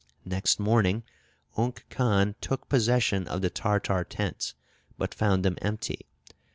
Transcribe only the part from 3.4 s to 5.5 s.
the Tartar tents, but found